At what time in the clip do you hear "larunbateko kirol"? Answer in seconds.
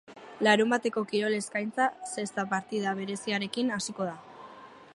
0.45-1.35